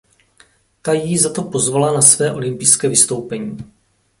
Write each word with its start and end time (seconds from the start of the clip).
Ta 0.81 0.93
jí 0.93 1.17
za 1.17 1.33
to 1.33 1.43
pozvala 1.43 1.93
na 1.93 2.01
své 2.01 2.33
olympijské 2.33 2.89
vystoupení. 2.89 3.57